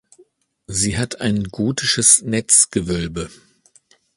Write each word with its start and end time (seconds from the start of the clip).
Sie 0.65 0.97
hat 0.97 1.21
ein 1.21 1.43
gotisches 1.49 2.23
Netzgewölbe. 2.23 3.29